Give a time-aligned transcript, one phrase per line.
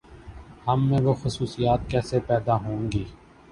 [0.67, 3.03] ہم میں وہ خصوصیات کیسے پیداہونگی؟